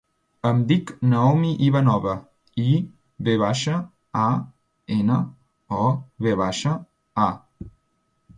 Em 0.51 0.61
dic 0.69 0.93
Naomi 1.09 1.51
Ivanova: 1.67 2.15
i, 2.63 2.73
ve 3.27 3.35
baixa, 3.43 3.75
a, 4.23 4.27
ena, 4.97 5.19
o, 5.83 5.93
ve 6.29 6.35
baixa, 6.43 6.75
a. 7.29 7.31